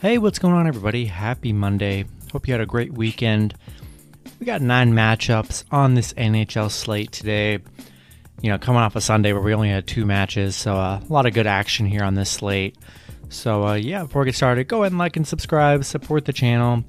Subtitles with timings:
[0.00, 1.04] Hey, what's going on, everybody?
[1.04, 2.06] Happy Monday.
[2.32, 3.52] Hope you had a great weekend.
[4.38, 7.58] We got nine matchups on this NHL slate today.
[8.40, 11.12] You know, coming off a Sunday where we only had two matches, so uh, a
[11.12, 12.78] lot of good action here on this slate.
[13.28, 16.32] So, uh, yeah, before we get started, go ahead and like and subscribe, support the
[16.32, 16.82] channel.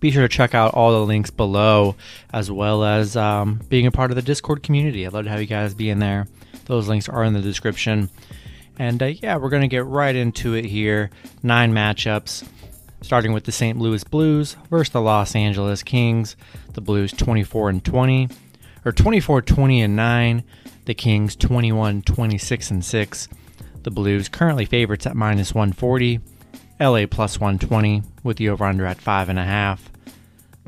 [0.00, 1.96] Be sure to check out all the links below,
[2.30, 5.06] as well as um, being a part of the Discord community.
[5.06, 6.26] I'd love to have you guys be in there.
[6.66, 8.10] Those links are in the description.
[8.78, 11.10] And uh, yeah, we're going to get right into it here.
[11.42, 12.46] Nine matchups,
[13.02, 13.78] starting with the St.
[13.78, 16.36] Louis Blues versus the Los Angeles Kings.
[16.74, 18.28] The Blues 24 and 20,
[18.84, 20.44] or 24 20 and 9.
[20.84, 23.28] The Kings 21 26 and 6.
[23.82, 26.20] The Blues currently favorites at minus 140.
[26.80, 29.80] LA plus 120 with the over under at 5.5.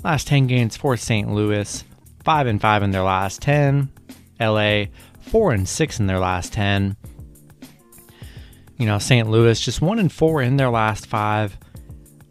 [0.02, 1.30] Last 10 games for St.
[1.30, 1.84] Louis
[2.24, 3.91] 5 and 5 in their last 10.
[4.41, 4.86] LA
[5.20, 6.97] 4 and 6 in their last 10.
[8.81, 9.28] You know, St.
[9.28, 11.59] Louis just 1 and 4 in their last 5.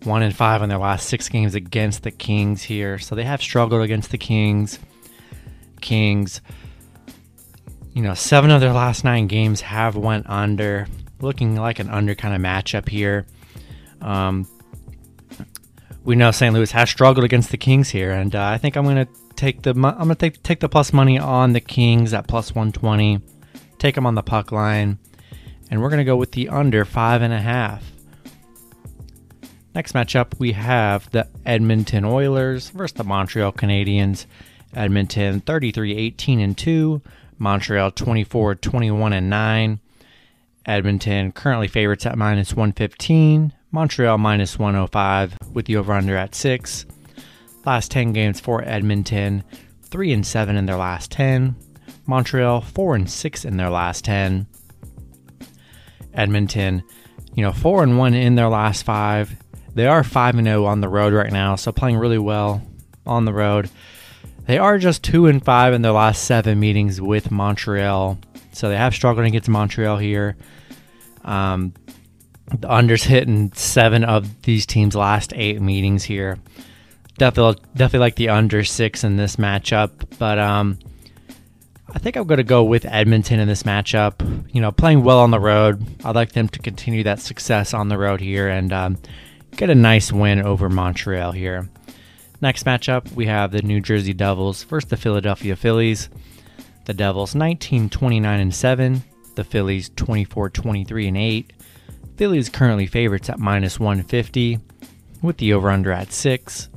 [0.04, 2.98] 1 and 5 in their last 6 games against the Kings here.
[2.98, 4.80] So they have struggled against the Kings.
[5.80, 6.42] Kings
[7.94, 10.88] you know, 7 of their last 9 games have went under.
[11.22, 13.28] Looking like an under kind of matchup here.
[14.02, 14.48] Um,
[16.04, 16.52] we know St.
[16.56, 19.72] Louis has struggled against the Kings here, and uh, I think I'm to take the
[19.72, 23.22] I'm to take take the plus money on the Kings at plus 120.
[23.78, 24.98] Take them on the puck line
[25.70, 27.84] and we're going to go with the under five and a half.
[29.76, 34.26] Next matchup, we have the Edmonton Oilers versus the Montreal Canadiens.
[34.74, 37.02] Edmonton 33 18 and 2,
[37.38, 39.80] Montreal 24 21 and 9.
[40.66, 46.86] Edmonton currently favorites at minus 115, Montreal minus 105 with the over under at 6.
[47.66, 49.44] Last 10 games for Edmonton,
[49.84, 51.56] 3 and 7 in their last 10.
[52.06, 54.48] Montreal 4 and 6 in their last 10.
[56.14, 56.84] Edmonton,
[57.34, 59.36] you know, four and one in their last five.
[59.74, 62.62] They are five and zero on the road right now, so playing really well
[63.06, 63.70] on the road.
[64.46, 68.18] They are just two and five in their last seven meetings with Montreal,
[68.52, 70.38] so they have struggled against Montreal here.
[71.24, 71.74] Um,
[72.48, 76.40] the unders hitting seven of these teams' last eight meetings here.
[77.18, 80.80] Definitely, definitely like the under six in this matchup, but um,
[81.94, 84.22] I think I'm going to go with Edmonton in this matchup.
[84.54, 85.84] You know, playing well on the road.
[86.06, 88.98] I'd like them to continue that success on the road here and um,
[89.56, 91.68] get a nice win over Montreal here.
[92.42, 96.10] Next matchup, we have the New Jersey Devils versus the Philadelphia Phillies.
[96.86, 99.04] The Devils 19 29 and 7,
[99.36, 101.54] the Phillies 24 23 and 8.
[102.18, 104.60] Phillies currently favorites at minus 150
[105.22, 106.70] with the over under at 6.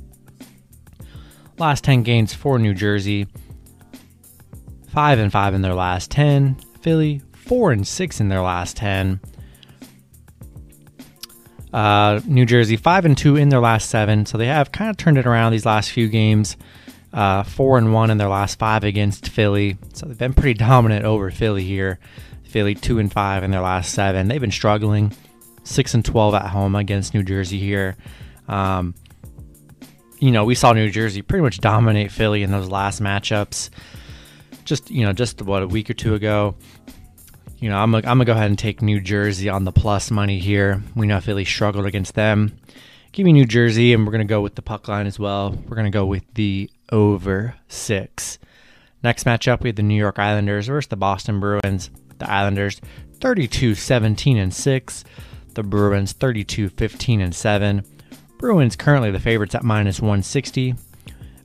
[1.58, 3.26] Last 10 games for New Jersey,
[4.92, 6.56] five and five in their last ten.
[6.82, 9.20] Philly four and six in their last ten.
[11.72, 14.98] Uh, New Jersey five and two in their last seven, so they have kind of
[14.98, 16.56] turned it around these last few games.
[17.12, 21.04] Uh, four and one in their last five against Philly, so they've been pretty dominant
[21.04, 21.98] over Philly here.
[22.44, 24.28] Philly two and five in their last seven.
[24.28, 25.12] They've been struggling.
[25.64, 27.96] Six and twelve at home against New Jersey here.
[28.48, 28.94] Um,
[30.18, 33.70] you know, we saw New Jersey pretty much dominate Philly in those last matchups
[34.64, 36.54] just you know just what a week or two ago.
[37.58, 40.38] You know, I'm I'm gonna go ahead and take New Jersey on the plus money
[40.38, 40.82] here.
[40.96, 42.56] We know Philly struggled against them.
[43.12, 45.56] Give me New Jersey, and we're gonna go with the puck line as well.
[45.68, 48.38] We're gonna go with the over six.
[49.02, 51.90] Next matchup, we have the New York Islanders versus the Boston Bruins.
[52.18, 52.80] The Islanders
[53.20, 55.04] 32 17 and 6.
[55.54, 57.84] The Bruins 32 15 and 7.
[58.38, 60.74] Bruins currently the favorites at minus 160.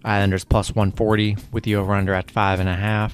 [0.08, 3.12] Islanders plus 140 with the over under at 5.5.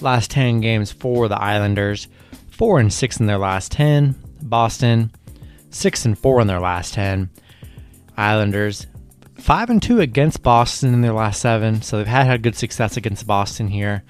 [0.00, 2.08] Last 10 games for the Islanders
[2.50, 4.16] 4 and 6 in their last 10.
[4.42, 5.12] Boston
[5.70, 7.30] 6 and 4 in their last 10.
[8.16, 8.88] Islanders
[9.36, 11.82] 5 and 2 against Boston in their last 7.
[11.82, 14.02] So they've had, had good success against Boston here.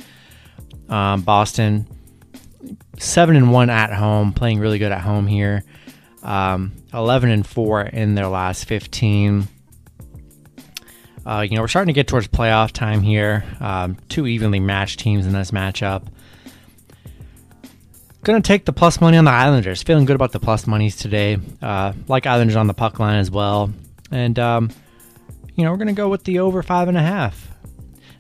[0.89, 1.87] Um, Boston
[2.99, 5.65] 7 and 1 at home, playing really good at home here.
[6.23, 9.49] Um, 11 and 4 in their last 15.
[11.27, 13.45] Uh, you know, we're starting to get towards playoff time here.
[13.61, 16.07] Um, two evenly matched teams in this matchup.
[18.23, 19.83] Going to take the plus money on the Islanders.
[19.83, 21.39] Feeling good about the plus monies today.
[21.61, 23.71] Uh, like Islanders on the puck line as well.
[24.11, 24.71] And, um,
[25.55, 27.51] you know, we're going to go with the over five and a half.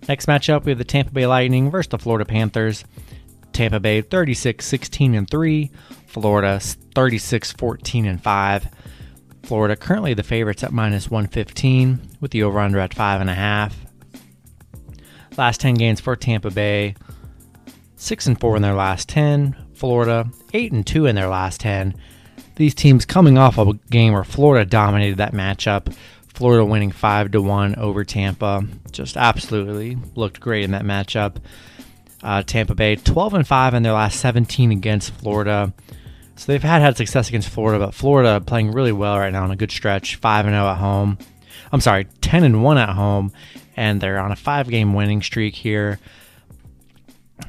[0.08, 2.84] Next matchup, we have the Tampa Bay Lightning versus the Florida Panthers.
[3.54, 5.70] Tampa Bay 36 16 and 3,
[6.06, 8.68] Florida 36 14 and 5.
[9.44, 13.72] Florida currently the favorites at minus 115 with the over under at 5.5.
[15.36, 16.94] Last 10 games for Tampa Bay
[17.96, 19.56] 6 and 4 in their last 10.
[19.74, 21.94] Florida 8 and 2 in their last 10.
[22.56, 25.94] These teams coming off of a game where Florida dominated that matchup.
[26.28, 28.64] Florida winning 5 to 1 over Tampa.
[28.90, 31.36] Just absolutely looked great in that matchup.
[32.22, 35.72] Uh, Tampa Bay 12 and 5 in their last 17 against Florida.
[36.36, 39.50] So they've had had success against Florida, but Florida playing really well right now on
[39.50, 40.16] a good stretch.
[40.16, 41.18] 5 and 0 at home.
[41.72, 43.32] I'm sorry, 10 and 1 at home
[43.76, 45.98] and they're on a 5-game winning streak here.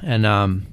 [0.02, 0.66] And um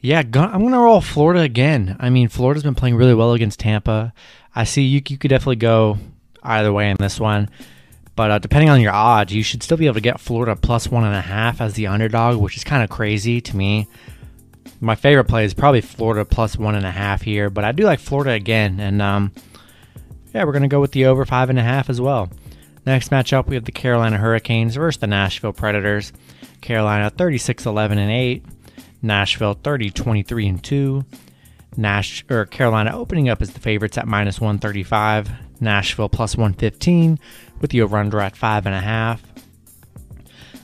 [0.00, 1.96] yeah, I'm to roll Florida again.
[1.98, 4.12] I mean, Florida's been playing really well against Tampa.
[4.54, 5.98] I see you, you could definitely go
[6.42, 7.50] either way in this one.
[8.14, 10.88] But uh, depending on your odds, you should still be able to get Florida plus
[10.88, 13.88] one and a half as the underdog, which is kind of crazy to me.
[14.80, 17.84] My favorite play is probably Florida plus one and a half here, but I do
[17.84, 19.32] like Florida again, and um,
[20.32, 22.30] yeah, we're gonna go with the over five and a half as well.
[22.86, 26.12] Next matchup, we have the Carolina Hurricanes versus the Nashville Predators.
[26.60, 28.44] Carolina 36-11 and 8,
[29.02, 31.04] Nashville 30-23 and 2.
[31.76, 35.30] Nash or Carolina opening up as the favorites at minus 135.
[35.60, 37.18] Nashville plus 115
[37.60, 39.22] with the over under at five and a half.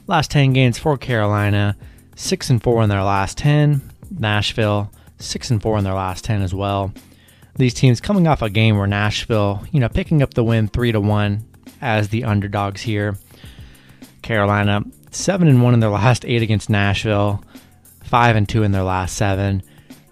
[0.06, 1.76] Last 10 games for Carolina,
[2.16, 3.82] six and four in their last 10.
[4.18, 6.92] Nashville six and four in their last 10 as well.
[7.56, 10.92] These teams coming off a game where Nashville, you know, picking up the win three
[10.92, 11.46] to one
[11.80, 13.16] as the underdogs here.
[14.22, 17.44] Carolina seven and one in their last eight against Nashville,
[18.02, 19.62] five and two in their last seven.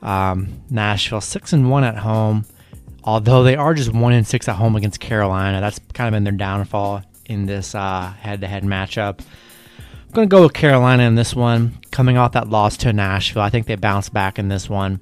[0.02, 2.44] Um, Nashville six and one at home,
[3.04, 5.60] although they are just one and six at home against Carolina.
[5.60, 9.20] That's kind of been their downfall in this uh, head-to-head matchup.
[10.12, 13.40] Going to go with Carolina in this one, coming off that loss to Nashville.
[13.40, 15.00] I think they bounce back in this one.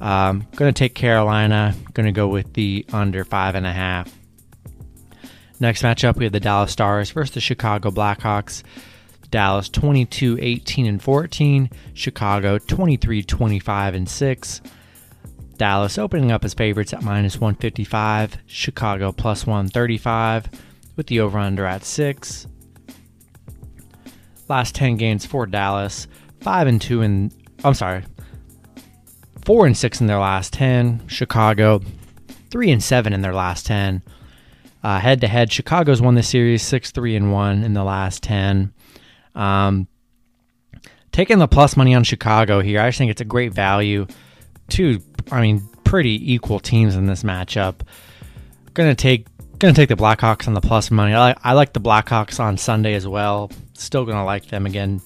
[0.00, 1.74] Um, going to take Carolina.
[1.92, 4.10] Going to go with the under five and a half.
[5.60, 8.62] Next matchup, we have the Dallas Stars versus the Chicago Blackhawks.
[9.30, 14.60] Dallas 22 18 and 14, Chicago 23 25 and 6.
[15.58, 20.48] Dallas opening up as favorites at minus 155, Chicago plus 135
[20.96, 22.46] with the over under at 6.
[24.50, 26.08] Last 10 games for Dallas,
[26.40, 27.30] 5 and 2 in
[27.62, 28.02] I'm sorry.
[29.44, 31.80] 4 and 6 in their last 10, Chicago
[32.50, 34.02] 3 and 7 in their last 10.
[34.82, 38.72] Head to head, Chicago's won the series 6 3 and 1 in the last 10.
[39.36, 39.86] Um,
[41.12, 44.08] taking the plus money on Chicago here, I just think it's a great value.
[44.68, 45.00] Two,
[45.30, 47.82] I mean, pretty equal teams in this matchup.
[48.74, 49.26] Gonna take
[49.60, 51.12] gonna take the Blackhawks on the plus money.
[51.12, 53.50] I like, I like the Blackhawks on Sunday as well.
[53.74, 55.02] Still gonna like them again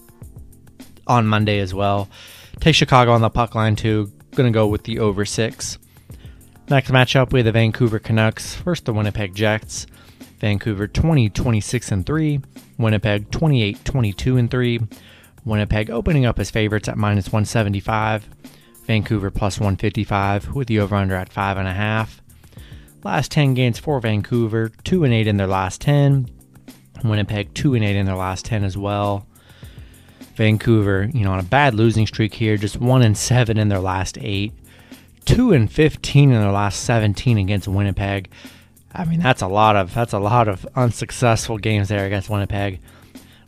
[1.06, 2.08] on Monday as well.
[2.60, 4.12] Take Chicago on the puck line too.
[4.34, 5.78] Gonna go with the over six.
[6.70, 9.86] Next matchup, have the Vancouver Canucks versus the Winnipeg Jets.
[10.38, 12.40] Vancouver 20, 26 and 3.
[12.78, 14.80] Winnipeg 28, 22 and 3.
[15.44, 18.28] Winnipeg opening up as favorites at minus 175.
[18.86, 22.20] Vancouver plus 155 with the over under at 5.5.
[23.04, 26.28] Last 10 games for Vancouver 2 and 8 in their last 10.
[27.04, 29.26] Winnipeg 2 and 8 in their last 10 as well.
[30.34, 33.78] Vancouver, you know, on a bad losing streak here, just 1 and 7 in their
[33.78, 34.52] last 8
[35.24, 38.30] two and fifteen in their last seventeen against Winnipeg.
[38.92, 42.80] I mean, that's a lot of that's a lot of unsuccessful games there against Winnipeg.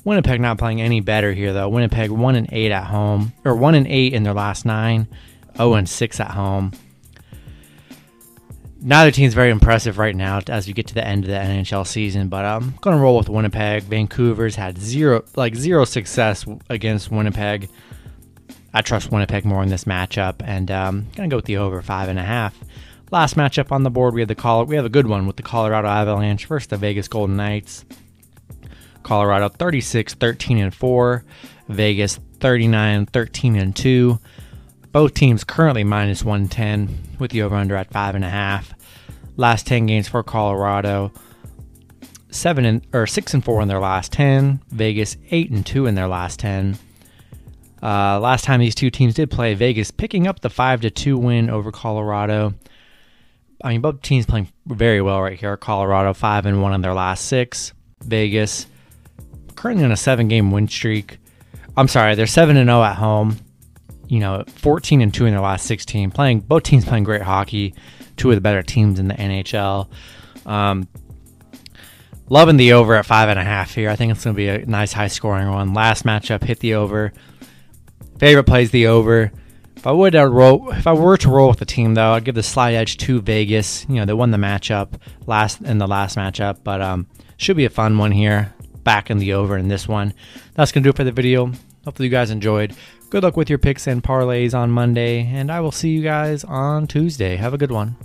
[0.04, 1.68] Winnipeg not playing any better here though.
[1.68, 5.08] Winnipeg one and eight at home, or one and eight in their last nine,
[5.56, 6.72] 0 and six at home.
[8.80, 11.86] Neither team's very impressive right now as you get to the end of the NHL
[11.86, 13.84] season, but I'm gonna roll with Winnipeg.
[13.84, 17.70] Vancouver's had zero like zero success against Winnipeg.
[18.74, 22.08] I trust Winnipeg more in this matchup, and um, gonna go with the over five
[22.10, 22.54] and a half.
[23.10, 24.64] Last matchup on the board, we have the call.
[24.64, 27.84] We have a good one with the Colorado Avalanche versus the Vegas Golden Knights.
[29.02, 31.24] Colorado 36, 13 and 4.
[31.68, 34.18] Vegas 39, 13 and 2.
[34.92, 38.72] Both teams currently minus 110 with the over under at five and a half.
[39.36, 41.12] Last 10 games for Colorado,
[42.30, 44.62] seven and or six and four in their last 10.
[44.70, 46.78] Vegas eight and two in their last 10.
[47.82, 51.18] Uh, last time these two teams did play, Vegas picking up the five to two
[51.18, 52.54] win over Colorado.
[53.62, 55.56] I mean, both teams playing very well right here.
[55.56, 57.72] Colorado five and one in their last six.
[58.02, 58.66] Vegas
[59.54, 61.18] currently on a seven game win streak.
[61.76, 63.36] I'm sorry, they're seven and zero at home.
[64.08, 66.10] You know, 14 and two in their last 16.
[66.10, 67.74] Playing both teams playing great hockey.
[68.16, 69.88] Two of the better teams in the NHL.
[70.46, 70.88] Um,
[72.28, 73.90] loving the over at five and a half here.
[73.90, 75.74] I think it's going to be a nice high scoring one.
[75.74, 77.12] Last matchup hit the over.
[78.18, 79.32] Favorite plays the over.
[79.76, 82.24] If I would uh, roll, if I were to roll with the team though, I'd
[82.24, 83.84] give the slight edge to Vegas.
[83.88, 87.66] You know, they won the matchup last in the last matchup, but um, should be
[87.66, 88.54] a fun one here.
[88.84, 90.14] Back in the over in this one.
[90.54, 91.52] That's gonna do it for the video.
[91.86, 92.74] Hopefully you guys enjoyed.
[93.08, 96.44] Good luck with your picks and parlays on Monday, and I will see you guys
[96.44, 97.36] on Tuesday.
[97.36, 97.96] Have a good one.